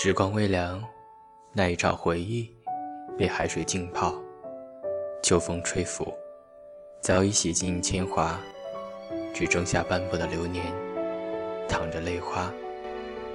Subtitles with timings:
[0.00, 0.80] 时光微凉，
[1.52, 2.48] 那一场回忆
[3.18, 4.14] 被海水浸泡，
[5.24, 6.14] 秋风吹拂，
[7.00, 8.38] 早已洗尽铅华，
[9.34, 10.64] 只剩下斑驳的流年，
[11.68, 12.48] 淌着泪花，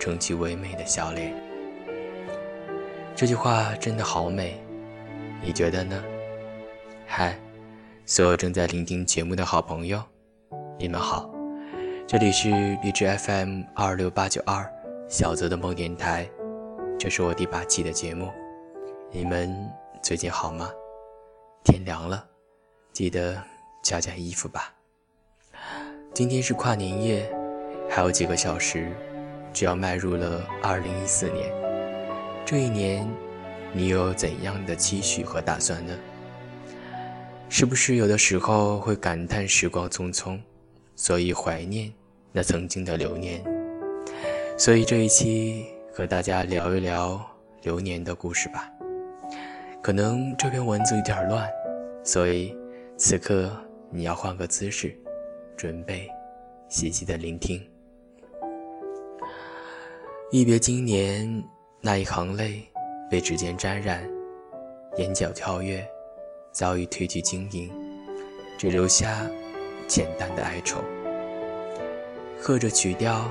[0.00, 1.34] 撑起唯美的笑脸。
[3.14, 4.58] 这句话真的好美，
[5.42, 6.02] 你觉得呢？
[7.06, 7.38] 嗨，
[8.06, 10.02] 所有正在聆听节目的好朋友，
[10.78, 11.30] 你们好，
[12.06, 12.48] 这里是
[12.82, 14.66] 荔枝 FM 二六八九二
[15.06, 16.26] 小泽的梦电台。
[16.98, 18.32] 这是我第八期的节目，
[19.12, 19.54] 你们
[20.02, 20.70] 最近好吗？
[21.62, 22.26] 天凉了，
[22.90, 23.40] 记得
[23.82, 24.72] 加加衣服吧。
[26.14, 27.30] 今天是跨年夜，
[27.90, 28.90] 还有几个小时，
[29.52, 31.52] 就要迈入了二零一四年。
[32.46, 33.06] 这一年，
[33.74, 35.94] 你有怎样的期许和打算呢？
[37.50, 40.40] 是不是有的时候会感叹时光匆匆，
[40.96, 41.92] 所以怀念
[42.32, 43.44] 那曾经的流年？
[44.56, 45.75] 所以这一期。
[45.96, 47.18] 和大家聊一聊
[47.62, 48.70] 流年的故事吧。
[49.82, 51.48] 可能这篇文字有点乱，
[52.04, 52.54] 所以
[52.98, 53.50] 此刻
[53.88, 54.94] 你要换个姿势，
[55.56, 56.06] 准备
[56.68, 57.66] 细细的聆听。
[60.30, 61.42] 一别经年，
[61.80, 62.60] 那一行泪
[63.10, 64.06] 被指尖沾染，
[64.98, 65.82] 眼角跳跃，
[66.52, 67.72] 早已褪去晶莹，
[68.58, 69.26] 只留下
[69.86, 70.78] 简单的哀愁。
[72.38, 73.30] 和着曲调，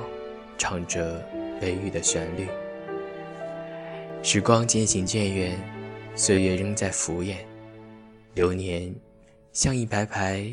[0.58, 1.24] 唱着。
[1.60, 2.48] 悲郁的旋律，
[4.22, 5.58] 时光渐行渐远，
[6.16, 7.38] 岁月仍在浮衍。
[8.34, 8.94] 流年
[9.54, 10.46] 像一排排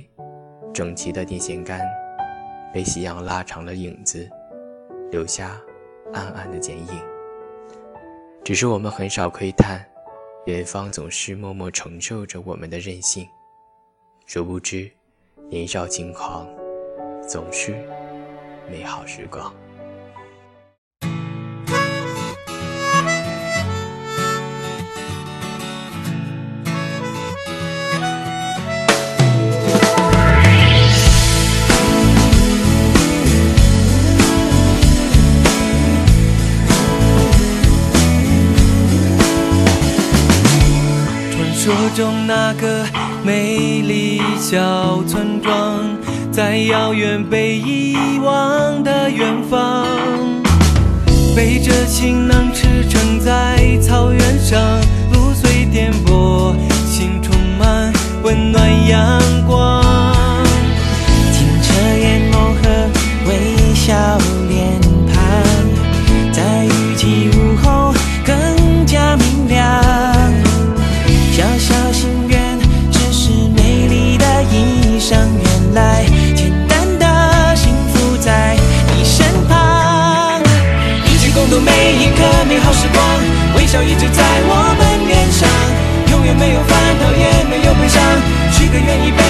[0.73, 1.81] 整齐的电线杆，
[2.73, 4.31] 被夕阳拉长了影子，
[5.11, 5.61] 留下
[6.13, 7.03] 暗暗的剪影。
[8.45, 9.85] 只是我们很少窥探，
[10.47, 13.27] 远方总是默默承受着我们的任性。
[14.27, 14.91] 殊不知，
[15.49, 16.49] 年少轻狂，
[17.29, 17.75] 总是
[18.71, 19.53] 美好时光。
[41.91, 42.87] 中那个
[43.25, 45.81] 美丽小村庄，
[46.31, 49.87] 在遥远被遗忘的远方，
[51.37, 54.61] 背着行囊驰骋在草原上，
[55.13, 56.55] 路虽颠簸，
[56.87, 59.83] 心充满温暖阳光。
[61.33, 62.89] 清澈眼眸和
[63.29, 63.93] 微笑
[64.49, 64.72] 脸
[83.73, 85.49] 笑一直在我们脸上。
[86.13, 88.05] 永远没有烦恼，也没有悲伤。
[88.53, 89.23] 许个愿，一辈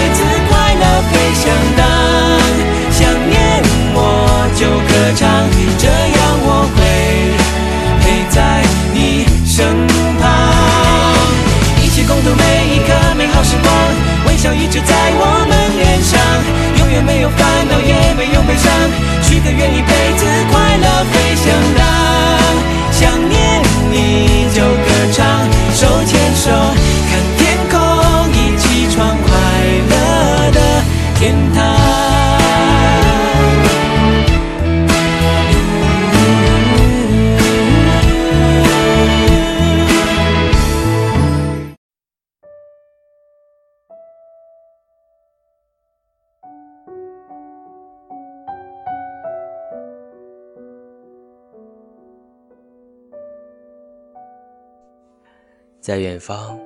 [55.83, 56.57] 在远方，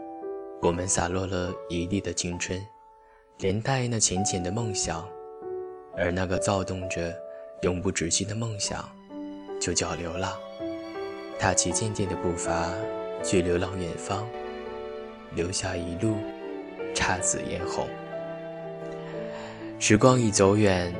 [0.60, 2.62] 我们洒落了一地的青春，
[3.38, 5.08] 连带那浅浅的梦想。
[5.96, 7.16] 而那个躁动着、
[7.62, 8.86] 永不止息的梦想，
[9.58, 10.34] 就叫流浪。
[11.38, 12.70] 踏起渐渐的步伐，
[13.24, 14.28] 去流浪远方，
[15.34, 16.16] 留下一路
[16.94, 17.88] 姹紫嫣红。
[19.78, 20.94] 时光已走远，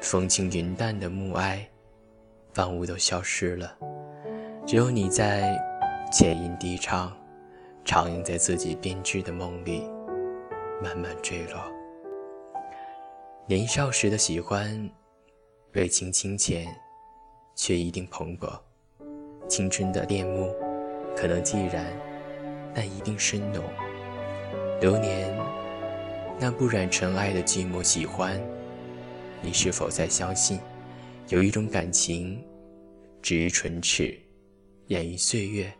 [0.00, 1.60] 风轻云淡的暮霭，
[2.56, 3.78] 万物都消失了，
[4.66, 5.56] 只有你在
[6.12, 7.16] 浅吟低唱。
[7.84, 9.82] 长影在自己编织的梦里
[10.82, 11.62] 慢慢坠落。
[13.46, 14.90] 年少时的喜欢，
[15.74, 16.66] 为情清浅，
[17.54, 18.58] 却一定蓬勃。
[19.46, 20.50] 青春的恋慕，
[21.14, 21.84] 可能寂然，
[22.74, 23.62] 但一定深浓。
[24.80, 25.30] 流年，
[26.40, 28.40] 那不染尘埃的寂寞喜欢，
[29.42, 30.58] 你是否在相信，
[31.28, 32.42] 有一种感情，
[33.20, 34.18] 止于唇齿，
[34.86, 35.70] 掩于岁月，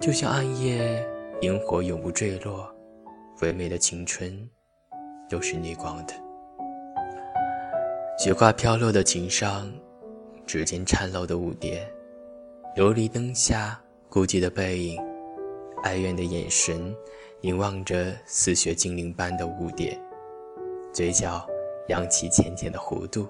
[0.00, 1.06] 就像暗夜
[1.42, 2.66] 萤火永不坠落，
[3.42, 4.48] 唯美的青春
[5.28, 6.14] 都是逆光的。
[8.18, 9.70] 雪花飘落的琴上，
[10.46, 11.86] 指尖颤露的舞蝶，
[12.76, 14.98] 琉璃灯下孤寂的背影，
[15.82, 16.96] 哀怨的眼神
[17.42, 20.00] 凝望着似雪精灵般的蝴蝶，
[20.94, 21.46] 嘴角
[21.88, 23.28] 扬起浅浅的弧度，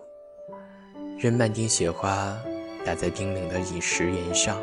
[1.18, 2.40] 任漫天雪花
[2.84, 4.56] 打在冰冷的饮食岩上，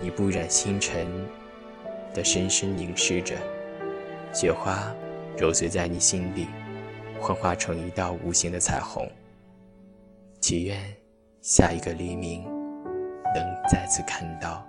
[0.00, 1.06] 你不染星辰
[2.12, 3.36] 的深深凝视着，
[4.32, 4.94] 雪花
[5.38, 6.46] 揉碎在你心里。
[7.18, 9.10] 幻化成一道无形的彩虹。
[10.38, 10.78] 祈愿
[11.40, 12.44] 下一个黎明，
[13.34, 14.64] 能再次看到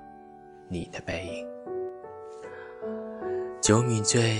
[0.69, 1.47] 你的背影。
[3.61, 4.39] 酒米醉，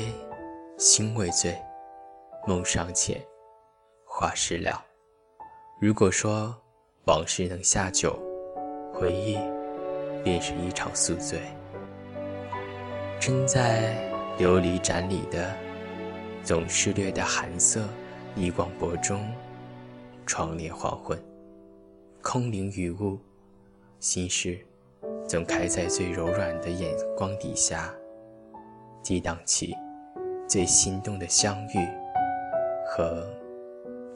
[0.78, 1.54] 心未醉，
[2.48, 3.22] 梦尚浅，
[4.06, 4.82] 花事了。
[5.82, 6.56] 如果说
[7.08, 8.18] 往事能下酒，
[8.94, 9.38] 回忆
[10.28, 11.40] 便是一场宿醉。
[13.18, 13.96] 身在
[14.38, 15.56] 琉璃盏里的。
[16.44, 17.82] 总是略带寒色，
[18.34, 19.30] 一光波中，
[20.26, 21.22] 窗帘黄昏，
[22.22, 23.20] 空灵雨雾，
[24.00, 24.58] 心事
[25.28, 27.94] 总开在最柔软的眼光底下，
[29.04, 29.76] 激荡起
[30.48, 31.86] 最心动的相遇
[32.86, 33.28] 和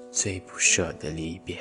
[0.10, 1.58] 最不舍的离别。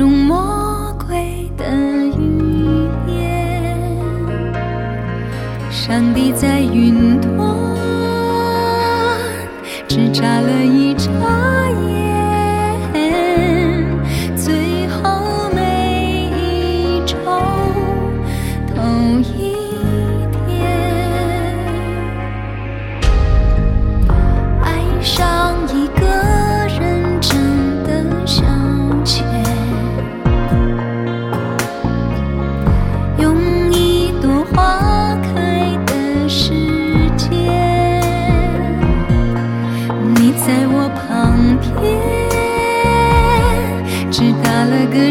[0.00, 1.66] 中魔鬼的
[2.16, 3.76] 语言
[5.70, 7.38] 上帝在云端
[9.86, 11.49] 只眨了一眨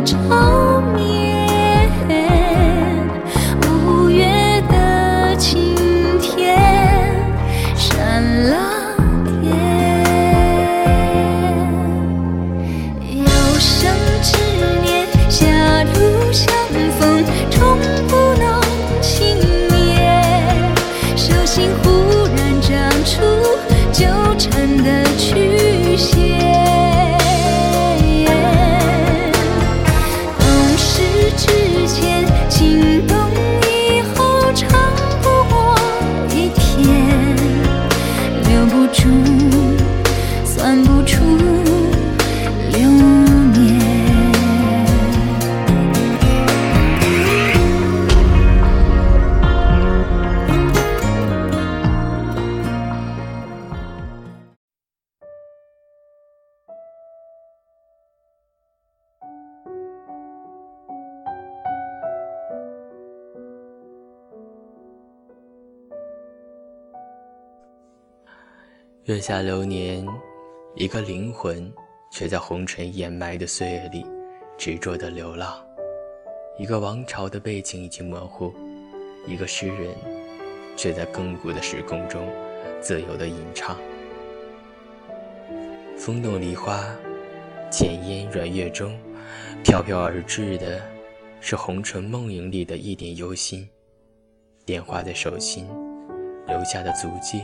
[0.01, 0.68] 个
[69.09, 70.07] 月下流年，
[70.75, 71.73] 一个灵魂
[72.11, 74.05] 却在红尘掩埋的岁月里
[74.55, 75.65] 执着的流浪；
[76.59, 78.53] 一个王朝的背景已经模糊，
[79.25, 79.95] 一个诗人
[80.77, 82.31] 却在亘古的时空中
[82.79, 83.75] 自由的吟唱。
[85.97, 86.79] 风动梨花，
[87.71, 88.95] 浅烟软月中，
[89.63, 90.79] 飘飘而至的
[91.41, 93.67] 是红尘梦影里的一点忧心。
[94.67, 95.67] 点画在手心
[96.45, 97.41] 留下的足迹。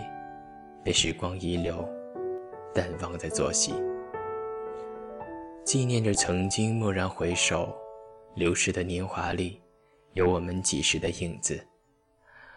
[0.85, 1.83] 被时光遗留，
[2.71, 3.73] 淡忘在昨夕，
[5.63, 7.75] 纪念着曾经蓦然回首，
[8.35, 9.59] 流逝的年华里，
[10.13, 11.59] 有我们几时的影子，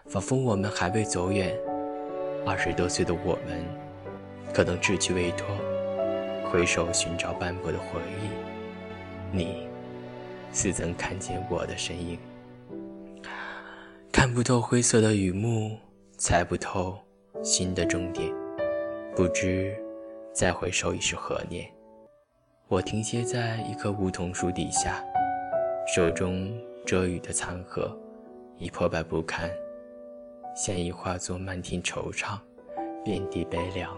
[0.04, 1.58] 仿佛我们还未走远。
[2.44, 3.64] 二十多岁的我们，
[4.52, 5.46] 可能志趣未脱，
[6.50, 9.66] 回首寻找斑驳的回忆，你
[10.52, 12.18] 似曾看见我的身影，
[14.12, 15.78] 看不透灰色的雨幕，
[16.18, 17.07] 猜不透。
[17.42, 18.32] 新的终点，
[19.14, 19.76] 不知
[20.32, 21.66] 再回首已是何年。
[22.66, 25.04] 我停歇在一棵梧桐树底下，
[25.86, 26.52] 手中
[26.84, 27.96] 遮雨的残荷
[28.58, 29.48] 已破败不堪，
[30.56, 32.38] 现已化作漫天惆怅，
[33.04, 33.96] 遍地悲凉。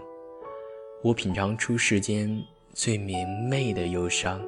[1.03, 2.41] 我品尝出世间
[2.73, 4.39] 最明媚的忧伤，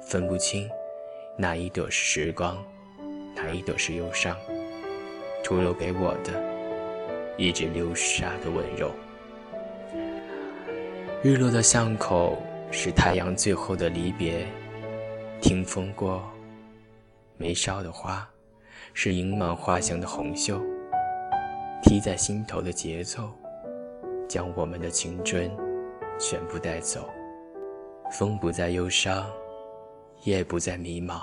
[0.00, 0.68] 分不清
[1.36, 2.56] 哪一朵是时光，
[3.36, 4.34] 哪一朵是忧伤。
[5.44, 6.51] 徒留给我的，
[7.36, 8.90] 一直流沙的温柔。
[11.22, 12.36] 日落的巷口
[12.70, 14.46] 是太阳最后的离别，
[15.40, 16.22] 听风过，
[17.36, 18.28] 眉梢的花，
[18.92, 20.60] 是盈满花香的红袖。
[21.82, 23.30] 踢在心头的节奏，
[24.28, 25.50] 将我们的青春
[26.18, 27.08] 全部带走。
[28.10, 29.26] 风不再忧伤，
[30.22, 31.22] 夜不再迷茫，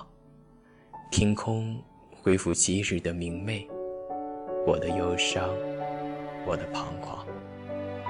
[1.12, 1.82] 天空
[2.22, 3.68] 恢复昔日的明媚。
[4.66, 5.50] 我的忧伤，
[6.46, 7.26] 我的彷徨，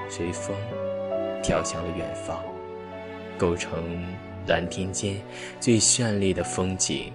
[0.08, 0.56] 随风
[1.42, 2.42] 飘向了远方，
[3.38, 4.04] 构成
[4.46, 5.20] 蓝天间
[5.58, 7.12] 最绚丽的风景。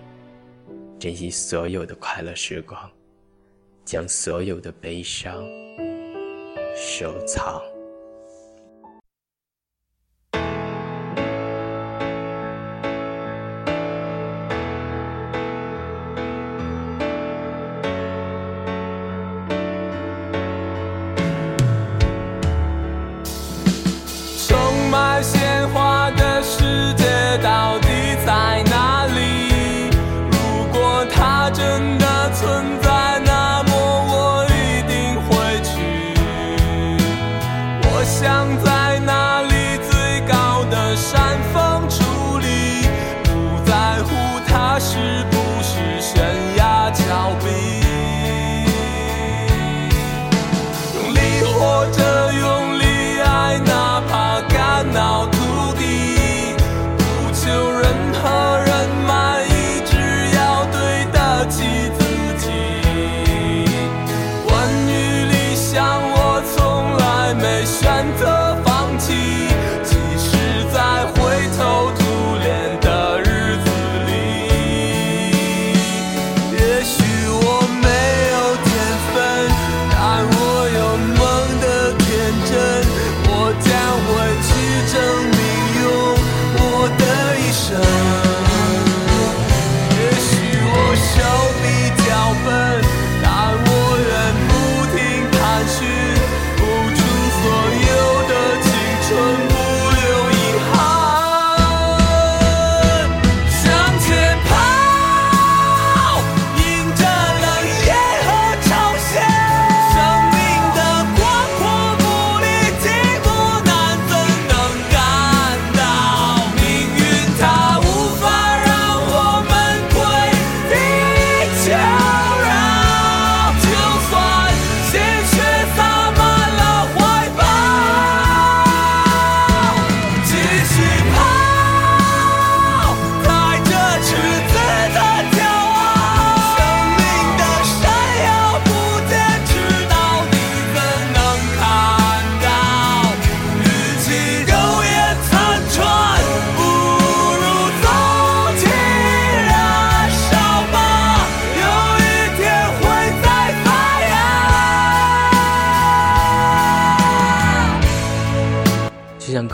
[0.97, 2.89] 珍惜所有的快乐时光，
[3.83, 5.43] 将所有的悲伤
[6.75, 7.61] 收藏。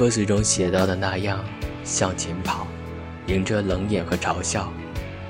[0.02, 1.46] 歌词中写到的那样，
[1.84, 2.66] 向前跑，
[3.28, 4.74] 迎着冷眼和嘲笑。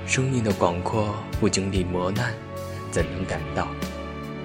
[0.06, 2.32] 生命的广阔，不经历磨难，
[2.90, 3.68] 怎能感到？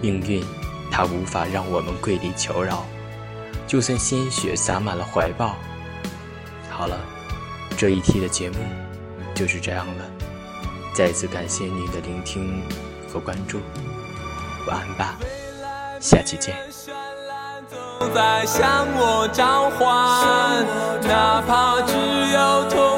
[0.01, 0.43] 命运，
[0.91, 2.86] 它无法让我们跪地求饶，
[3.65, 5.55] 就算鲜血洒满了怀抱。
[6.69, 7.00] 好了，
[7.77, 8.57] 这一期的节目
[9.34, 10.12] 就是这样了。
[10.93, 12.62] 再次感谢您的聆听
[13.07, 13.62] 和关注，
[14.67, 15.17] 晚安吧，
[16.01, 16.53] 下期见。
[18.17, 20.65] 在向我召唤，
[21.07, 21.93] 哪怕只
[22.33, 22.97] 有痛